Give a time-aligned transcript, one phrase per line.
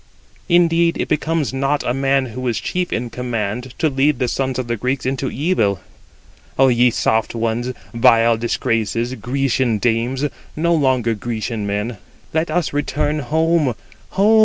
[0.49, 4.57] Indeed it becomes not a man who is chief in command, to lead the sons
[4.57, 5.79] of the Greeks into evil.
[6.57, 10.25] Ο ye soft ones, vile disgraces, Grecian dames,
[10.55, 11.97] no longer Grecian men,
[12.33, 13.75] 98 let us return home,
[14.09, 14.39] home!